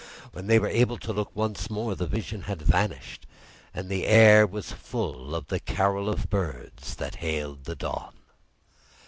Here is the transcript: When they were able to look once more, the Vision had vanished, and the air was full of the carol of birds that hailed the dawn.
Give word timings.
When 0.31 0.47
they 0.47 0.57
were 0.57 0.67
able 0.67 0.97
to 0.97 1.13
look 1.13 1.29
once 1.35 1.69
more, 1.69 1.93
the 1.93 2.07
Vision 2.07 2.41
had 2.49 2.59
vanished, 2.63 3.27
and 3.71 3.87
the 3.87 4.07
air 4.07 4.47
was 4.47 4.71
full 4.71 5.35
of 5.35 5.45
the 5.49 5.59
carol 5.59 6.09
of 6.09 6.27
birds 6.27 6.95
that 6.95 7.17
hailed 7.17 7.65
the 7.65 7.75
dawn. 7.75 8.13